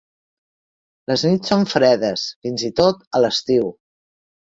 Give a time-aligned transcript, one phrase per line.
[1.11, 3.69] Les nits són fredes, fins i tot a l'estiu.